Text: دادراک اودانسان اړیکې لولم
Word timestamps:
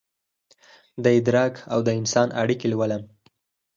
دادراک 1.03 1.55
اودانسان 1.75 2.27
اړیکې 2.41 2.67
لولم 2.73 3.03